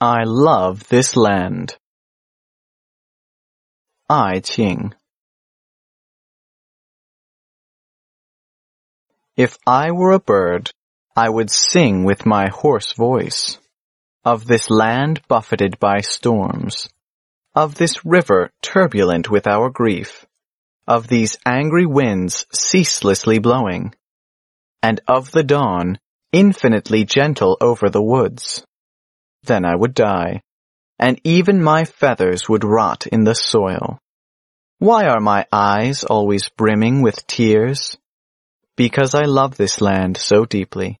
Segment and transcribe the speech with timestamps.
[0.00, 1.76] I love this land.
[4.08, 4.92] Ai Qing.
[9.36, 10.70] If I were a bird,
[11.16, 13.58] I would sing with my hoarse voice
[14.24, 16.88] of this land buffeted by storms,
[17.56, 20.26] of this river turbulent with our grief,
[20.86, 23.96] of these angry winds ceaselessly blowing,
[24.80, 25.98] and of the dawn
[26.30, 28.64] infinitely gentle over the woods.
[29.48, 30.42] Then I would die,
[30.98, 33.98] and even my feathers would rot in the soil.
[34.78, 37.96] Why are my eyes always brimming with tears?
[38.76, 40.98] Because I love this land so deeply.